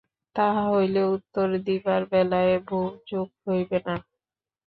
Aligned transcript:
তাহা 0.35 0.63
হইলে 0.69 1.01
উত্তর 1.15 1.47
দিবার 1.65 2.01
বেলায় 2.11 2.55
ভুলচুক 2.67 3.29
হইবে 3.45 3.77
না। 3.87 3.95